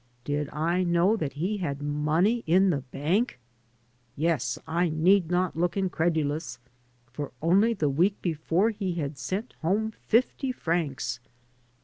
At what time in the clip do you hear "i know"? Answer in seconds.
0.51-1.15